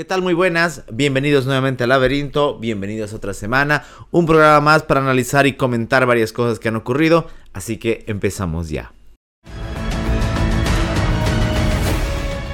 [0.00, 0.22] ¿Qué tal?
[0.22, 5.46] Muy buenas, bienvenidos nuevamente al laberinto, bienvenidos a otra semana, un programa más para analizar
[5.46, 8.94] y comentar varias cosas que han ocurrido, así que empezamos ya.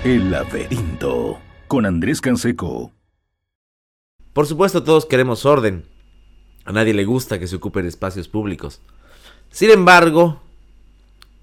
[0.02, 1.38] El laberinto
[1.68, 2.90] con Andrés Canseco.
[4.32, 5.84] Por supuesto todos queremos orden,
[6.64, 8.82] a nadie le gusta que se ocupen espacios públicos.
[9.52, 10.42] Sin embargo,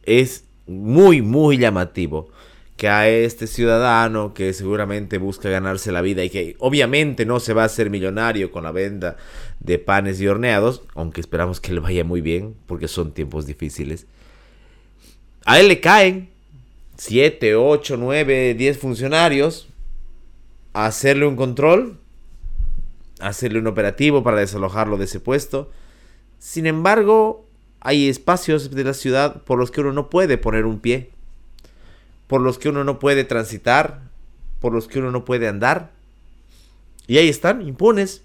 [0.03, 2.27] es muy, muy llamativo
[2.77, 7.53] que a este ciudadano que seguramente busca ganarse la vida y que obviamente no se
[7.53, 9.17] va a hacer millonario con la venta
[9.59, 14.07] de panes y horneados, aunque esperamos que le vaya muy bien porque son tiempos difíciles,
[15.45, 16.29] a él le caen
[16.97, 19.67] 7, 8, 9, 10 funcionarios
[20.73, 21.99] a hacerle un control,
[23.19, 25.71] hacerle un operativo para desalojarlo de ese puesto.
[26.39, 27.45] Sin embargo,
[27.79, 31.11] hay espacios de la ciudad por los que uno no puede poner un pie
[32.33, 34.09] por los que uno no puede transitar,
[34.59, 35.91] por los que uno no puede andar.
[37.05, 38.23] Y ahí están, impunes.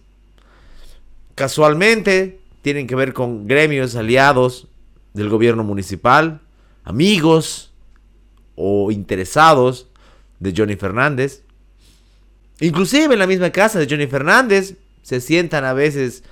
[1.34, 4.66] Casualmente tienen que ver con gremios aliados
[5.12, 6.40] del gobierno municipal,
[6.84, 7.70] amigos
[8.56, 9.88] o interesados
[10.40, 11.42] de Johnny Fernández.
[12.60, 16.24] Inclusive en la misma casa de Johnny Fernández se sientan a veces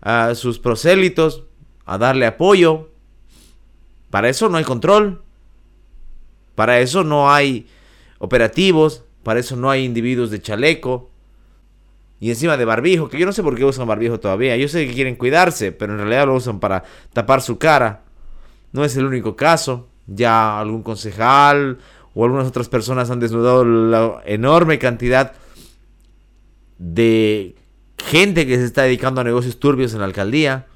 [0.00, 1.42] a sus prosélitos
[1.84, 2.88] a darle apoyo.
[4.08, 5.20] Para eso no hay control.
[6.58, 7.68] Para eso no hay
[8.18, 11.08] operativos, para eso no hay individuos de chaleco.
[12.18, 14.56] Y encima de barbijo, que yo no sé por qué usan barbijo todavía.
[14.56, 18.02] Yo sé que quieren cuidarse, pero en realidad lo usan para tapar su cara.
[18.72, 19.86] No es el único caso.
[20.08, 21.78] Ya algún concejal
[22.12, 25.34] o algunas otras personas han desnudado la enorme cantidad
[26.78, 27.54] de
[27.98, 30.66] gente que se está dedicando a negocios turbios en la alcaldía.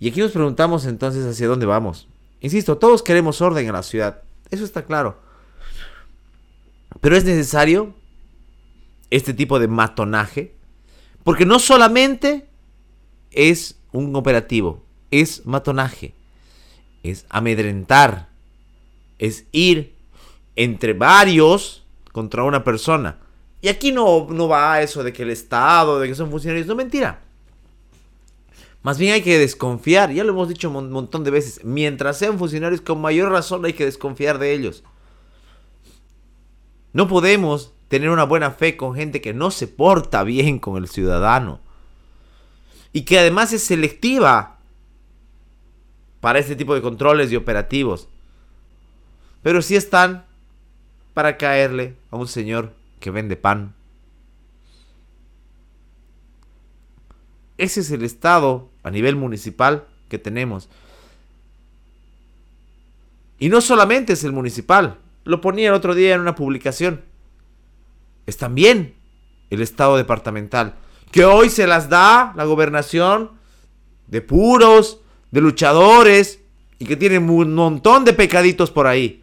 [0.00, 2.08] Y aquí nos preguntamos entonces hacia dónde vamos.
[2.40, 4.22] Insisto, todos queremos orden en la ciudad.
[4.52, 5.18] Eso está claro.
[7.00, 7.94] Pero es necesario
[9.10, 10.54] este tipo de matonaje.
[11.24, 12.46] Porque no solamente
[13.30, 16.14] es un operativo, es matonaje.
[17.02, 18.28] Es amedrentar.
[19.18, 19.94] Es ir
[20.54, 23.20] entre varios contra una persona.
[23.62, 26.66] Y aquí no, no va eso de que el Estado, de que son funcionarios.
[26.66, 27.22] No, mentira.
[28.82, 32.38] Más bien hay que desconfiar, ya lo hemos dicho un montón de veces, mientras sean
[32.38, 34.82] funcionarios con mayor razón hay que desconfiar de ellos.
[36.92, 40.88] No podemos tener una buena fe con gente que no se porta bien con el
[40.88, 41.60] ciudadano
[42.92, 44.58] y que además es selectiva
[46.20, 48.08] para este tipo de controles y operativos.
[49.42, 50.24] Pero sí están
[51.14, 53.74] para caerle a un señor que vende pan.
[57.58, 60.68] Ese es el estado a nivel municipal que tenemos.
[63.38, 67.02] Y no solamente es el municipal, lo ponía el otro día en una publicación.
[68.26, 68.94] Es también
[69.50, 70.74] el estado departamental,
[71.10, 73.32] que hoy se las da la gobernación
[74.06, 75.00] de puros,
[75.30, 76.40] de luchadores
[76.78, 79.22] y que tienen un montón de pecaditos por ahí.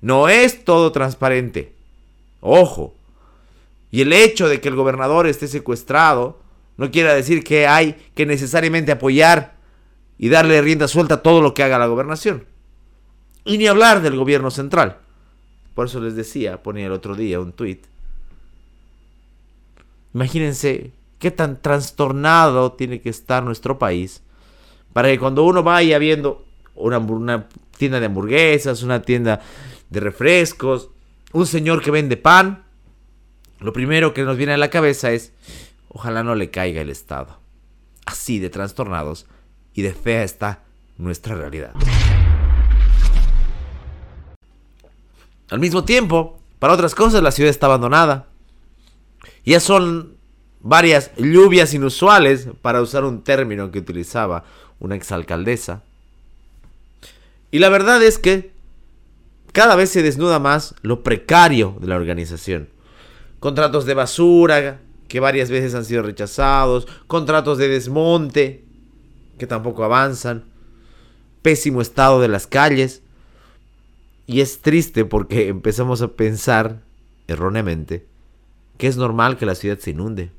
[0.00, 1.74] No es todo transparente.
[2.40, 2.94] Ojo.
[3.90, 6.40] Y el hecho de que el gobernador esté secuestrado
[6.80, 9.52] no quiere decir que hay que necesariamente apoyar
[10.16, 12.46] y darle rienda suelta a todo lo que haga la gobernación.
[13.44, 14.96] Y ni hablar del gobierno central.
[15.74, 17.84] Por eso les decía, ponía el otro día un tuit.
[20.14, 24.22] Imagínense qué tan trastornado tiene que estar nuestro país
[24.94, 27.46] para que cuando uno vaya viendo una, una
[27.76, 29.42] tienda de hamburguesas, una tienda
[29.90, 30.88] de refrescos,
[31.34, 32.64] un señor que vende pan,
[33.58, 35.34] lo primero que nos viene a la cabeza es,
[35.92, 37.40] Ojalá no le caiga el Estado.
[38.06, 39.26] Así de trastornados
[39.74, 40.62] y de fea está
[40.98, 41.74] nuestra realidad.
[45.50, 48.28] Al mismo tiempo, para otras cosas la ciudad está abandonada.
[49.44, 50.16] Ya son
[50.60, 54.44] varias lluvias inusuales, para usar un término que utilizaba
[54.78, 55.82] una exalcaldesa.
[57.50, 58.52] Y la verdad es que
[59.52, 62.68] cada vez se desnuda más lo precario de la organización.
[63.40, 68.64] Contratos de basura, que varias veces han sido rechazados, contratos de desmonte
[69.38, 70.44] que tampoco avanzan,
[71.42, 73.02] pésimo estado de las calles.
[74.26, 76.80] Y es triste porque empezamos a pensar
[77.26, 78.06] erróneamente
[78.78, 80.30] que es normal que la ciudad se inunde.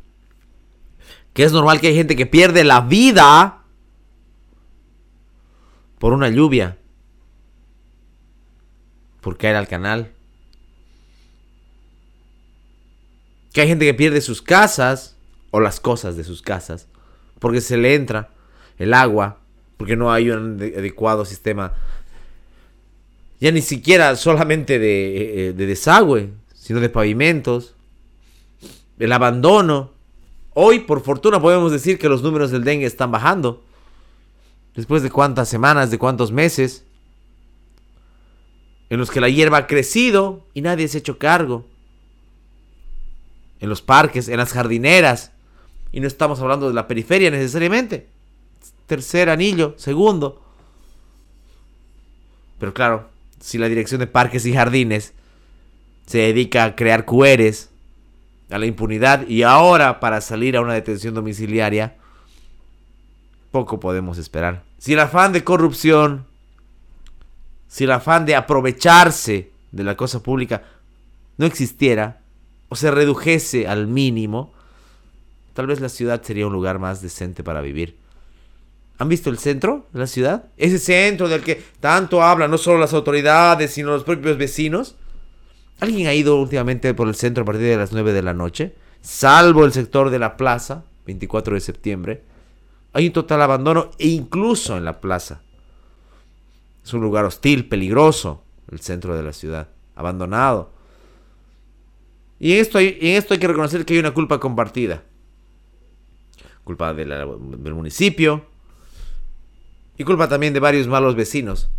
[1.33, 3.63] Que es normal que hay gente que pierde la vida
[5.99, 6.77] por una lluvia,
[9.19, 10.13] por caer al canal.
[13.53, 15.15] Que hay gente que pierde sus casas
[15.51, 16.87] o las cosas de sus casas
[17.41, 18.29] porque se le entra
[18.77, 19.39] el agua,
[19.77, 21.73] porque no hay un adecuado sistema,
[23.39, 27.73] ya ni siquiera solamente de, eh, de desagüe, sino de pavimentos.
[28.99, 29.89] el abandono.
[30.53, 33.63] Hoy, por fortuna, podemos decir que los números del dengue están bajando.
[34.75, 36.85] Después de cuántas semanas, de cuántos meses,
[38.91, 41.65] en los que la hierba ha crecido y nadie se ha hecho cargo.
[43.61, 45.31] En los parques, en las jardineras.
[45.93, 48.07] Y no estamos hablando de la periferia necesariamente.
[48.87, 50.41] Tercer anillo, segundo.
[52.59, 53.09] Pero claro,
[53.39, 55.13] si la dirección de parques y jardines
[56.05, 57.69] se dedica a crear QRs,
[58.51, 61.95] a la impunidad y ahora para salir a una detención domiciliaria,
[63.49, 64.63] poco podemos esperar.
[64.77, 66.25] Si el afán de corrupción,
[67.67, 70.63] si el afán de aprovecharse de la cosa pública
[71.37, 72.20] no existiera
[72.71, 74.53] o se redujese al mínimo,
[75.53, 77.97] tal vez la ciudad sería un lugar más decente para vivir.
[78.97, 80.45] ¿Han visto el centro de la ciudad?
[80.55, 84.95] Ese centro del que tanto hablan no solo las autoridades, sino los propios vecinos.
[85.81, 88.73] ¿Alguien ha ido últimamente por el centro a partir de las 9 de la noche?
[89.01, 92.23] Salvo el sector de la plaza, 24 de septiembre.
[92.93, 95.41] Hay un total abandono e incluso en la plaza.
[96.85, 100.79] Es un lugar hostil, peligroso, el centro de la ciudad, abandonado.
[102.43, 105.03] Y esto hay, en esto hay que reconocer que hay una culpa compartida.
[106.63, 108.47] Culpa del municipio
[109.95, 111.69] y culpa también de varios malos vecinos,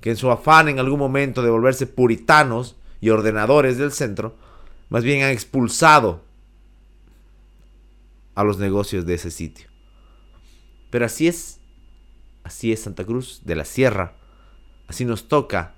[0.00, 4.38] que en su afán en algún momento de volverse puritanos, y ordenadores del centro,
[4.88, 6.24] más bien han expulsado
[8.34, 9.68] a los negocios de ese sitio.
[10.88, 11.60] Pero así es,
[12.42, 14.16] así es Santa Cruz de la Sierra,
[14.88, 15.74] así nos toca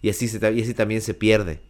[0.00, 1.60] y así, se, y así también se pierde.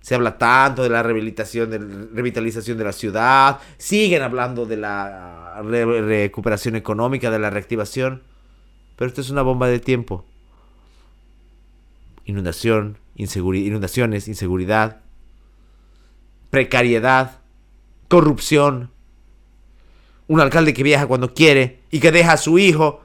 [0.00, 5.62] Se habla tanto de la rehabilitación, de revitalización de la ciudad, siguen hablando de la
[5.62, 8.22] recuperación económica, de la reactivación,
[8.96, 10.24] pero esto es una bomba de tiempo.
[12.24, 15.00] Inundación, inundaciones, inseguridad,
[16.48, 17.40] precariedad,
[18.08, 18.90] corrupción,
[20.28, 23.02] un alcalde que viaja cuando quiere y que deja a su hijo,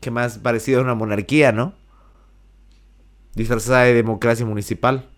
[0.00, 1.74] que más parecido a una monarquía, ¿no?
[3.34, 5.08] Disfrazada de democracia municipal.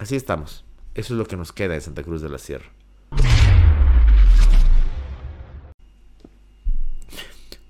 [0.00, 0.64] Así estamos.
[0.94, 2.64] Eso es lo que nos queda de Santa Cruz de la Sierra.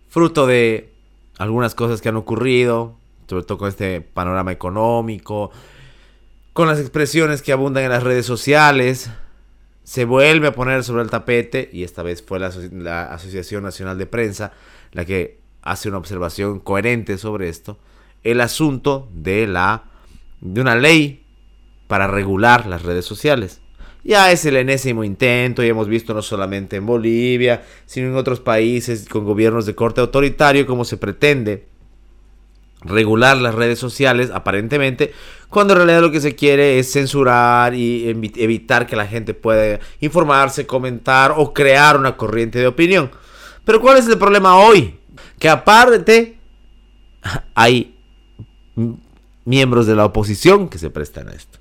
[0.09, 0.93] Fruto de
[1.39, 2.97] algunas cosas que han ocurrido,
[3.27, 5.51] sobre todo con este panorama económico,
[6.53, 9.11] con las expresiones que abundan en las redes sociales,
[9.83, 14.07] se vuelve a poner sobre el tapete, y esta vez fue la, Asociación Nacional de
[14.07, 14.53] Prensa
[14.93, 17.77] la que hace una observación coherente sobre esto,
[18.23, 19.83] el asunto de, la,
[20.41, 21.20] de una ley
[21.91, 23.61] para regular las redes sociales.
[24.05, 28.39] Ya es el enésimo intento y hemos visto no solamente en Bolivia, sino en otros
[28.39, 31.67] países con gobiernos de corte autoritario como se pretende
[32.83, 35.13] regular las redes sociales, aparentemente,
[35.49, 39.81] cuando en realidad lo que se quiere es censurar y evitar que la gente pueda
[39.99, 43.11] informarse, comentar o crear una corriente de opinión.
[43.65, 44.95] Pero ¿cuál es el problema hoy?
[45.41, 46.39] Que aparte
[47.57, 47.99] hay
[49.45, 51.60] miembros de la oposición que se prestan a esto.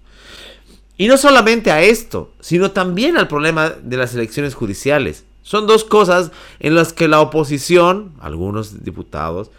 [0.99, 5.23] Y no solamente a esto, sino también al problema de las elecciones judiciales.
[5.43, 9.49] Son dos cosas en las que la oposición, algunos diputados,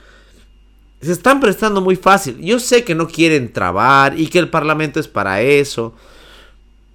[1.01, 2.37] se están prestando muy fácil.
[2.43, 5.95] Yo sé que no quieren trabar y que el Parlamento es para eso.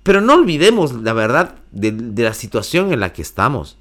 [0.04, 3.80] Pero no olvidemos la verdad de, la situación en la que estamos.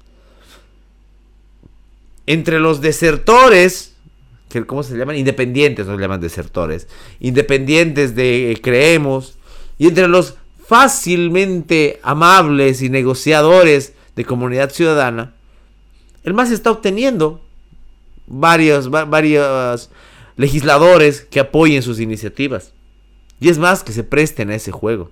[2.25, 3.93] Entre los desertores,
[4.49, 5.15] que, ¿cómo se llaman?
[5.15, 6.87] Independientes, no llaman desertores.
[7.19, 9.37] Independientes de Creemos.
[9.77, 15.33] Y entre los fácilmente amables y negociadores de comunidad ciudadana,
[16.23, 17.41] el MAS está obteniendo
[18.25, 19.89] varios, varios
[20.37, 22.73] legisladores que apoyen sus iniciativas.
[23.39, 25.11] Y es más, que se presten a ese juego.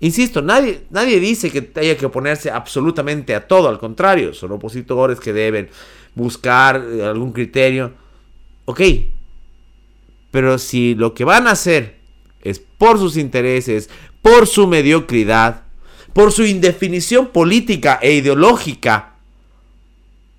[0.00, 5.20] Insisto, nadie, nadie dice que haya que oponerse absolutamente a todo, al contrario, son opositores
[5.20, 5.70] que deben
[6.14, 7.92] buscar eh, algún criterio.
[8.64, 8.80] Ok,
[10.30, 11.96] pero si lo que van a hacer
[12.42, 13.88] es por sus intereses,
[14.22, 15.62] por su mediocridad,
[16.12, 19.14] por su indefinición política e ideológica,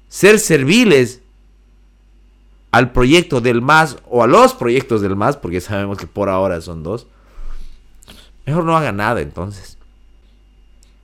[0.08, 1.22] ser serviles
[2.72, 6.60] al proyecto del MAS o a los proyectos del MAS, porque sabemos que por ahora
[6.62, 7.06] son dos,
[8.46, 9.78] mejor no haga nada entonces.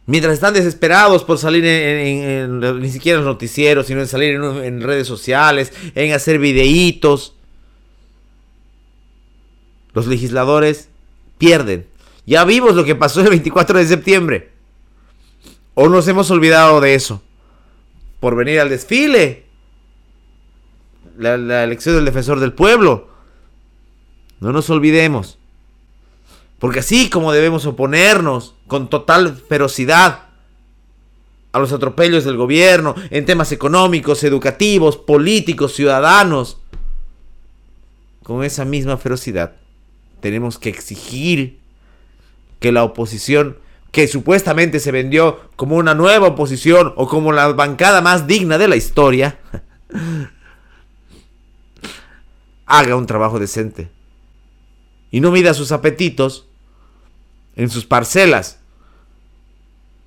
[0.09, 4.81] Mientras están desesperados por salir en, ni siquiera en los noticieros, sino en salir en,
[4.81, 7.35] redes sociales, en hacer videitos,
[9.93, 10.89] los legisladores
[11.37, 11.85] pierden.
[12.29, 14.51] Ya vimos lo que pasó el 24 de septiembre.
[15.73, 17.23] O nos hemos olvidado de eso.
[18.19, 19.47] Por venir al desfile
[21.17, 23.09] la, elección del defensor del pueblo.
[24.41, 25.39] No nos olvidemos.
[26.59, 30.25] Porque así como debemos oponernos con total ferocidad
[31.51, 36.61] a los atropellos del gobierno en temas económicos, educativos, políticos, ciudadanos,
[38.21, 39.55] con esa misma ferocidad
[40.19, 41.59] tenemos que exigir
[42.59, 43.57] que la oposición,
[43.91, 48.67] que supuestamente se vendió como una nueva oposición o como la bancada más digna de
[48.67, 49.39] la historia,
[52.65, 53.89] haga un trabajo decente.
[55.11, 56.45] Y no mida sus apetitos
[57.55, 58.59] en sus parcelas.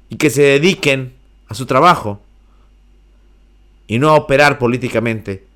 [0.08, 1.14] Y que se dediquen
[1.48, 2.22] a su trabajo.
[3.88, 5.46] Y no a operar políticamente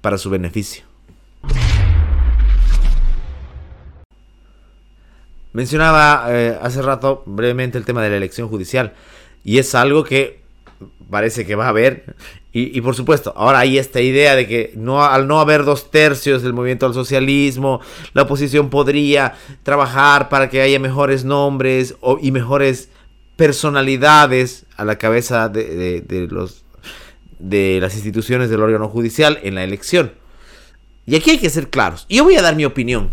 [0.00, 0.87] para su beneficio.
[5.52, 8.92] Mencionaba eh, hace rato brevemente el tema de la elección judicial
[9.44, 10.40] y es algo que
[11.10, 12.14] parece que va a haber
[12.52, 16.42] y, por supuesto ahora hay esta idea de que no al no haber dos tercios
[16.42, 17.80] del movimiento al socialismo
[18.14, 22.90] la oposición podría trabajar para que haya mejores nombres y mejores
[23.38, 26.64] personalidades a la cabeza de, los
[27.38, 30.12] de las instituciones del órgano judicial en la elección.
[31.06, 32.04] Y aquí hay que ser claros.
[32.08, 33.12] Yo voy a dar mi opinión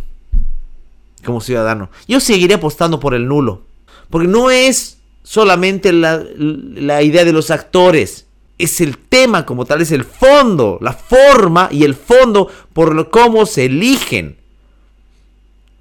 [1.26, 1.90] como ciudadano.
[2.08, 3.64] Yo seguiré apostando por el nulo.
[4.10, 8.28] Porque no es solamente la, idea de los actores.
[8.58, 13.12] Es el tema como tal, es el fondo, la forma y el fondo por lo,
[13.12, 14.38] cómo se eligen.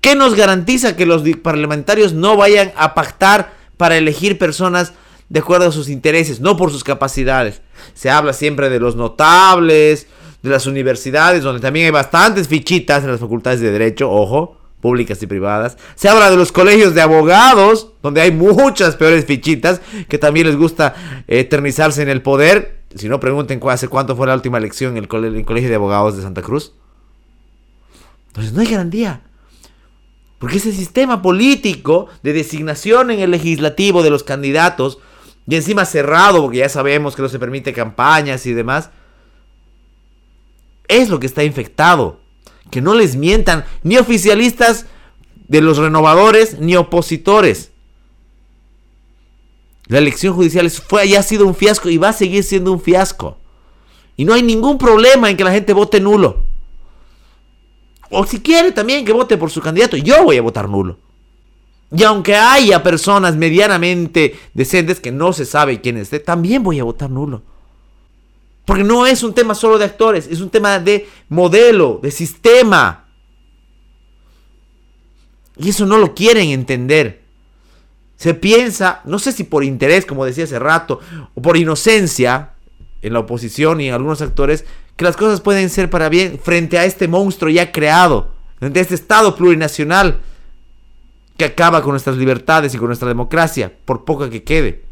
[0.01, 4.93] ¿Qué nos garantiza que los parlamentarios no vayan a pactar para elegir personas
[5.29, 7.63] de acuerdo a sus intereses, no por sus capacidades?
[7.95, 10.09] Se habla siempre de los notables,
[10.43, 15.23] de las universidades, donde también hay bastantes fichitas en las facultades de derecho, ojo públicas
[15.23, 15.79] y privadas.
[15.95, 20.57] Se habla de los colegios de abogados, donde hay muchas peores fichitas que también les
[20.57, 20.95] gusta
[21.27, 22.83] eternizarse en el poder.
[22.95, 26.23] Si no, pregunten hace cuánto fue la última elección en el, colegio de abogados de
[26.23, 26.75] Santa Cruz.
[28.27, 29.23] Entonces no hay garantía.
[30.39, 34.99] Porque ese sistema político de designación en el legislativo de los candidatos,
[35.49, 38.91] y encima cerrado, porque ya sabemos que no se permite campañas y demás,
[40.89, 42.21] es lo que está infectado
[42.71, 44.87] que no les mientan, ni oficialistas
[45.49, 47.71] de los renovadores, ni opositores.
[49.87, 53.37] La elección judicial fue, ha sido un fiasco y va a seguir siendo un fiasco.
[54.17, 56.45] Y no hay ningún problema en que la gente vote nulo.
[58.11, 60.99] O si quiere también que vote por su candidato, yo voy a votar nulo.
[61.95, 66.85] Y aunque haya personas medianamente decentes que no se sabe quién esté, también voy a
[66.85, 67.43] votar nulo.
[68.65, 73.05] Porque no es un tema solo de actores, es un tema de modelo, de sistema.
[75.57, 77.23] Y eso no lo quieren entender.
[78.17, 81.01] Se piensa, no sé si por interés, como decía hace rato,
[81.35, 82.53] o por inocencia
[83.03, 84.65] en la oposición y en algunos actores,
[84.97, 88.83] que las cosas pueden ser para bien frente a este monstruo ya creado, frente a
[88.83, 90.21] este Estado plurinacional
[91.37, 94.84] que acaba con nuestras libertades y con nuestra democracia, por poca que quede.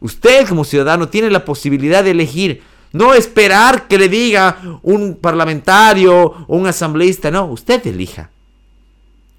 [0.00, 2.62] Usted como ciudadano tiene la posibilidad de elegir.
[2.92, 7.30] No esperar que le diga un parlamentario o un asambleísta.
[7.30, 8.30] No, usted elija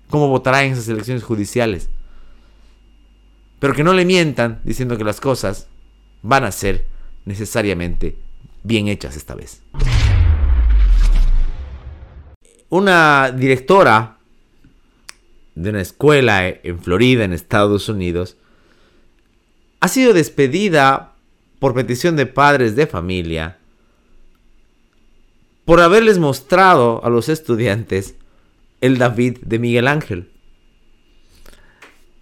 [0.10, 1.90] cómo votará en esas elecciones judiciales.
[3.60, 5.68] Pero que no le mientan diciendo que las cosas
[6.22, 6.86] van a ser
[7.26, 8.18] necesariamente
[8.64, 9.62] bien hechas esta vez.
[12.70, 14.18] Una directora
[15.56, 18.38] de una escuela en Florida, en Estados Unidos,
[19.80, 21.14] ha sido despedida
[21.60, 23.58] por petición de padres de familia
[25.66, 28.16] por haberles mostrado a los estudiantes
[28.82, 30.32] el David de Miguel Ángel.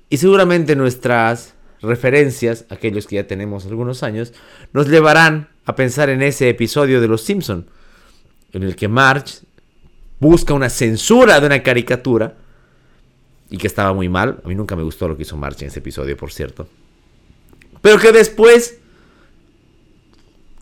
[0.09, 4.33] Y seguramente nuestras referencias, aquellos que ya tenemos algunos años,
[4.73, 7.67] nos llevarán a pensar en ese episodio de Los Simpson,
[8.51, 9.45] en el que Marge
[10.19, 12.35] busca una censura de una caricatura
[13.49, 14.41] y que estaba muy mal.
[14.43, 16.67] A mí nunca me gustó lo que hizo Marge en ese episodio, por cierto.
[17.81, 18.79] Pero que después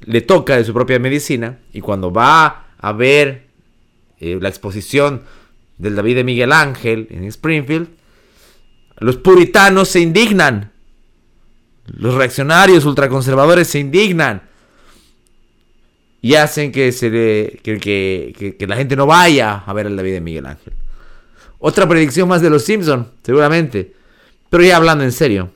[0.06, 3.48] le toca de su propia medicina y cuando va a ver
[4.20, 5.24] eh, la exposición
[5.78, 7.90] del David de Miguel Ángel en Springfield,
[9.00, 10.72] los puritanos se indignan.
[11.88, 14.44] Los reaccionarios ultraconservadores se indignan.
[16.22, 20.14] Y hacen que, se le, que, que la gente no vaya a ver el David
[20.14, 20.74] de Miguel Ángel.
[21.60, 23.94] Otra predicción más de los Simpson, seguramente.
[24.50, 25.52] Pero ya hablando en serio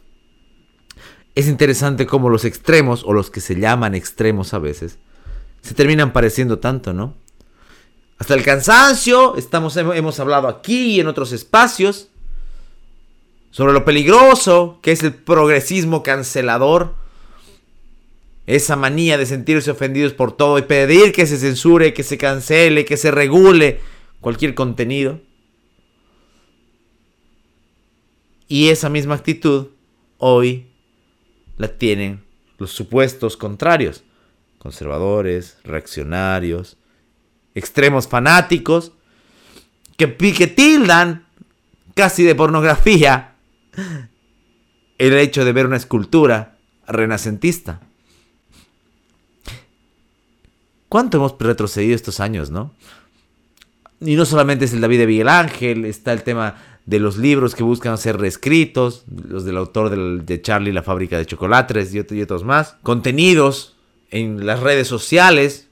[1.39, 4.97] es interesante cómo los extremos, o los que se llaman extremos a veces,
[5.61, 7.15] se terminan pareciendo tanto, ¿no?
[8.17, 12.09] Hasta el cansancio, estamos, hemos hablado aquí y en otros espacios,
[13.51, 16.95] sobre lo peligroso que es el progresismo cancelador,
[18.45, 22.83] esa manía de sentirse ofendidos por todo y pedir que se censure, que se cancele,
[22.83, 23.79] que se regule
[24.21, 25.21] cualquier contenido.
[28.47, 29.67] Y esa misma actitud
[30.17, 30.68] hoy
[31.59, 32.23] la tienen
[32.57, 34.03] los supuestos contrarios,
[34.57, 36.77] conservadores, reaccionarios,
[37.53, 38.93] extremos fanáticos,
[39.97, 41.27] que, que tildan
[41.95, 43.35] casi de pornografía
[44.97, 47.81] el hecho de ver una escultura renacentista.
[50.87, 52.73] ¿Cuánto hemos retrocedido estos años, no?
[53.99, 56.55] Y no solamente es el David de Miguel Ángel, está el tema
[56.85, 59.89] de los libros que buscan ser reescritos, los del autor
[60.23, 63.75] de Charlie la fábrica de chocolates y otros más, contenidos
[64.11, 65.69] en las redes sociales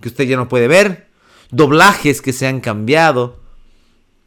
[0.00, 1.08] que usted ya no puede ver,
[1.50, 3.40] doblajes que se han cambiado,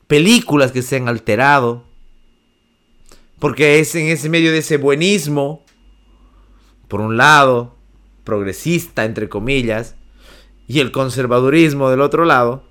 [0.08, 1.84] películas que se han alterado,
[3.40, 5.64] porque es en ese medio de ese buenismo,
[6.88, 7.76] por un lado,
[8.24, 9.96] progresista, entre comillas,
[10.68, 12.64] y el conservadurismo del otro lado,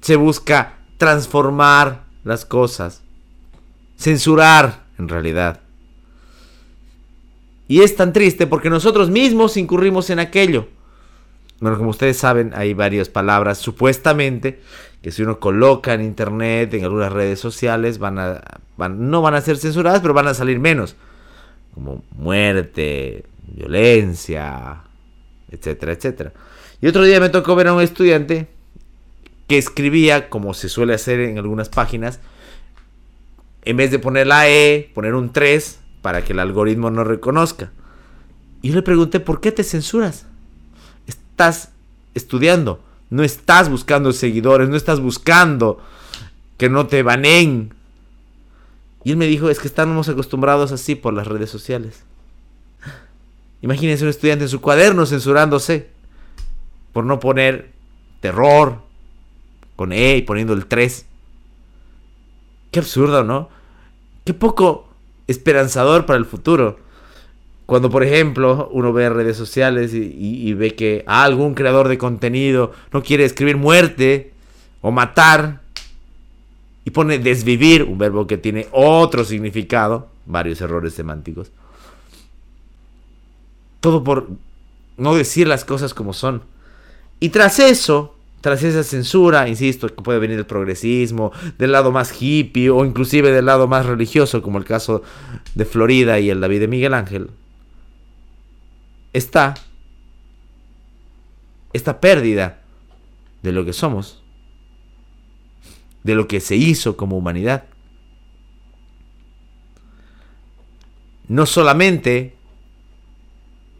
[0.00, 3.02] se busca transformar las cosas,
[3.94, 5.60] censurar en realidad.
[7.68, 10.66] Y es tan triste porque nosotros mismos incurrimos en aquello.
[11.60, 14.62] Bueno, como ustedes saben, hay varias palabras supuestamente
[15.02, 18.40] que si uno coloca en internet, en algunas redes sociales, van a,
[18.88, 20.96] no van a ser censuradas, pero van a salir menos.
[21.74, 24.84] Como muerte, violencia,
[25.50, 26.32] etcétera, etcétera.
[26.80, 28.53] Y otro día me tocó ver a un estudiante
[29.46, 32.20] que escribía, como se suele hacer en algunas páginas,
[33.64, 37.72] en vez de poner la E, poner un 3 para que el algoritmo no reconozca.
[38.62, 40.26] Y yo le pregunté, ¿por qué te censuras?
[41.06, 41.70] Estás
[42.14, 45.82] estudiando, no estás buscando seguidores, no estás buscando
[46.56, 47.74] que no te banen.
[49.02, 52.04] Y él me dijo, es que estamos acostumbrados así por las redes sociales.
[53.60, 55.88] Imagínense un estudiante en su cuaderno censurándose
[56.92, 57.72] por no poner
[58.20, 58.83] terror,
[59.76, 61.06] con E y poniendo el 3.
[62.70, 63.48] Qué absurdo, ¿no?
[64.24, 64.88] Qué poco
[65.26, 66.78] esperanzador para el futuro.
[67.66, 73.02] Cuando, por ejemplo, uno ve redes sociales y, ve que algún creador de contenido no
[73.02, 74.32] quiere escribir muerte
[74.82, 75.62] o matar
[76.84, 81.50] y pone desvivir, un verbo que tiene otro significado, varios errores semánticos.
[83.80, 84.28] Todo por
[84.98, 86.42] no decir las cosas como son.
[87.18, 88.13] Y tras eso,
[88.44, 93.32] tras esa censura, insisto, que puede venir del progresismo, del lado más hippie o inclusive
[93.32, 95.02] del lado más religioso, como el caso
[95.54, 97.30] de Florida y el David de Miguel Ángel,
[99.14, 99.54] está
[101.72, 102.60] esta pérdida
[103.42, 104.22] de lo que somos,
[106.02, 107.64] de lo que se hizo como humanidad.
[111.28, 112.34] No solamente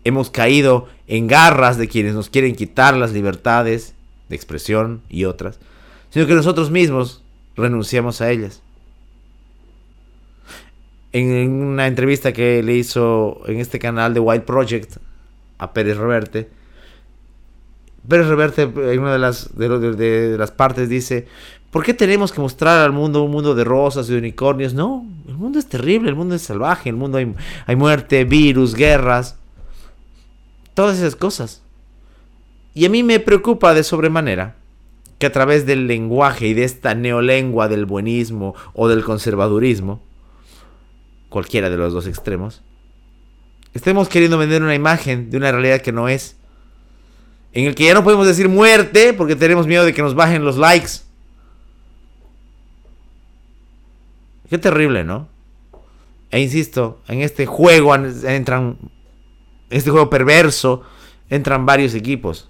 [0.05, 3.94] hemos caído en garras de quienes nos quieren quitar las libertades
[4.29, 5.59] de expresión y otras,
[6.11, 7.23] sino que nosotros mismos
[7.57, 8.63] renunciamos a ellas.
[11.13, 14.97] En una entrevista que le hizo en este canal de White Project
[15.59, 16.49] a Pérez Reverte,
[18.09, 21.27] Pérez Reverte en una de las, de, las partes dice,
[21.71, 24.75] ¿por qué tenemos que mostrar al mundo un mundo de rosas y unicornios?
[24.75, 27.33] No, el mundo es terrible, el mundo es salvaje, el mundo hay,
[27.67, 29.37] hay muerte, virus, guerras,
[30.75, 31.64] todas esas cosas.
[32.75, 34.57] Y a mí me preocupa de sobremanera
[35.19, 40.03] que a través del lenguaje y de esta neolengua del buenismo o del conservadurismo,
[41.29, 42.63] cualquiera de los dos extremos,
[43.75, 46.37] estemos queriendo vender una imagen de una realidad que no es.
[47.53, 50.45] En el que ya no podemos decir muerte porque tenemos miedo de que nos bajen
[50.45, 51.05] los likes.
[54.51, 55.29] Qué terrible, ¿no?
[56.33, 58.79] E insisto, en este juego entran,
[59.71, 60.83] en este juego perverso,
[61.31, 62.49] entran varios equipos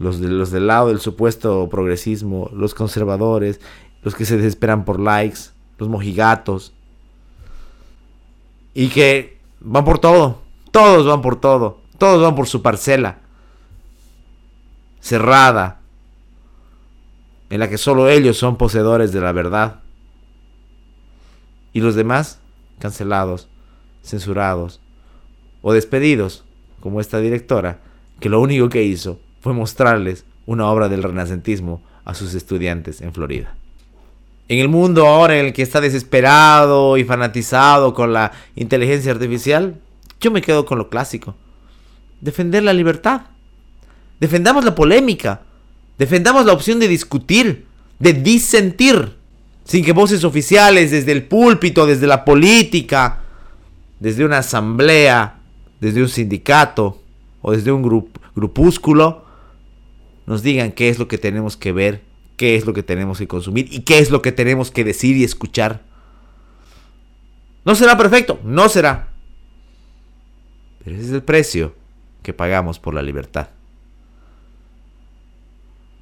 [0.00, 3.60] los, de, los del lado del supuesto progresismo, los conservadores,
[4.02, 6.72] los que se desesperan por likes, los mojigatos.
[8.72, 13.18] Y que van por todo, todos van por todo, todos van por su parcela.
[15.00, 15.80] Cerrada,
[17.50, 19.80] en la que solo ellos son poseedores de la verdad.
[21.74, 22.40] Y los demás,
[22.78, 23.48] cancelados,
[24.02, 24.80] censurados
[25.60, 26.46] o despedidos,
[26.80, 27.80] como esta directora,
[28.18, 33.12] que lo único que hizo fue mostrarles una obra del renacentismo a sus estudiantes en
[33.12, 33.54] Florida.
[34.48, 39.76] En el mundo ahora en el que está desesperado y fanatizado con la inteligencia artificial,
[40.20, 41.36] yo me quedo con lo clásico.
[42.20, 43.22] Defender la libertad.
[44.18, 45.42] Defendamos la polémica.
[45.98, 47.66] Defendamos la opción de discutir,
[47.98, 49.16] de disentir,
[49.64, 53.20] sin que voces oficiales desde el púlpito, desde la política,
[54.00, 55.38] desde una asamblea,
[55.80, 57.00] desde un sindicato
[57.40, 57.82] o desde un
[58.34, 59.26] grupúsculo,
[60.30, 62.02] nos digan qué es lo que tenemos que ver,
[62.36, 65.16] qué es lo que tenemos que consumir y qué es lo que tenemos que decir
[65.16, 65.82] y escuchar.
[67.64, 69.08] No será perfecto, no será.
[70.84, 71.74] Pero ese es el precio
[72.22, 73.48] que pagamos por la libertad.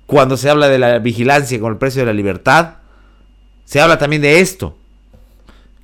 [0.04, 2.80] Cuando se habla de la vigilancia con el precio de la libertad,
[3.64, 4.76] se habla también de esto,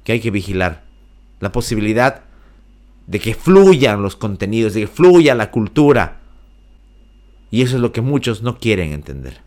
[0.04, 0.85] que hay que vigilar.
[1.40, 2.24] La posibilidad
[3.07, 6.20] de que fluyan los contenidos, de que fluya la cultura.
[7.55, 9.40] Y eso es lo que muchos no quieren entender.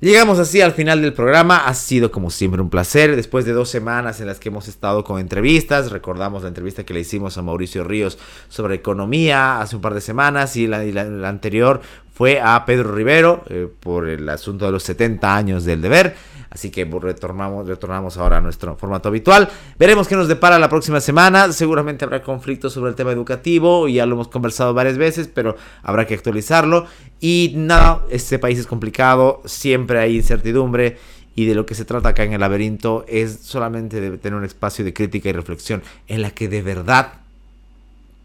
[0.00, 1.66] Llegamos así al final del programa.
[1.66, 3.14] Ha sido como siempre un placer.
[3.14, 6.94] Después de dos semanas en las que hemos estado con entrevistas, recordamos la entrevista que
[6.94, 10.80] le hicimos a Mauricio Ríos sobre economía hace un par de semanas y la,
[11.28, 11.82] anterior
[12.14, 16.16] fue a Pedro Rivero eh, por el asunto de los 70 años del deber.
[16.50, 19.48] Así que retornamos, retornamos ahora a nuestro formato habitual.
[19.78, 21.52] Veremos qué nos depara la próxima semana.
[21.52, 23.86] Seguramente habrá conflictos sobre el tema educativo.
[23.86, 26.86] Ya lo hemos conversado varias veces, pero habrá que actualizarlo.
[27.20, 29.42] Y nada, este país es complicado.
[29.44, 30.96] Siempre hay incertidumbre.
[31.34, 34.44] Y de lo que se trata acá en el laberinto es solamente de tener un
[34.44, 37.12] espacio de crítica y reflexión en la que de verdad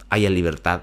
[0.09, 0.81] haya libertad.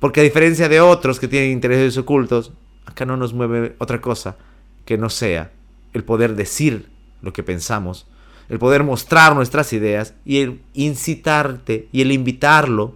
[0.00, 2.52] Porque a diferencia de otros que tienen intereses ocultos,
[2.86, 4.36] acá no nos mueve otra cosa
[4.84, 5.52] que no sea
[5.98, 6.88] el poder decir
[7.20, 8.06] lo que pensamos,
[8.48, 12.94] el poder mostrar nuestras ideas y el incitarte y el invitarlo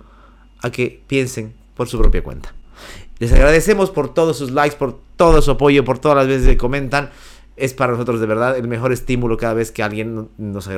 [0.63, 2.55] a que piensen por su propia cuenta.
[3.19, 6.57] Les agradecemos por todos sus likes, por todo su apoyo, por todas las veces que
[6.57, 7.11] comentan.
[7.57, 10.69] Es para nosotros de verdad el mejor estímulo cada vez que alguien nos,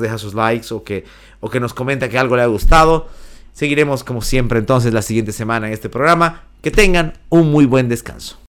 [0.00, 1.04] deja sus likes o que,
[1.40, 3.08] o que nos comenta que algo le ha gustado.
[3.52, 6.44] Seguiremos como siempre entonces la siguiente semana en este programa.
[6.62, 8.43] Que tengan un muy buen descanso.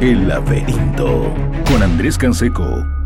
[0.00, 1.34] El laberinto.
[1.66, 2.97] Con Andrés Canseco